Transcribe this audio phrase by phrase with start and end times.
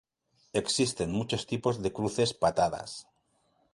[0.61, 3.07] Existen muchos tipos de cruces patadas.